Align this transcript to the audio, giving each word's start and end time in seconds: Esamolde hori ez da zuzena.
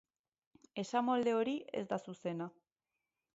Esamolde 0.83 1.35
hori 1.41 1.53
ez 1.81 1.85
da 1.93 2.01
zuzena. 2.07 2.49